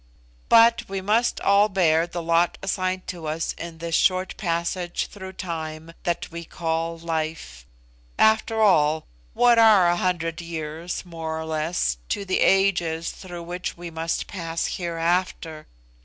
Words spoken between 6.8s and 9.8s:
life. After all, what